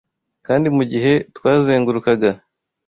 kandi, 0.47 0.67
mugihe 0.77 1.11
twazengurukaga 1.35 2.29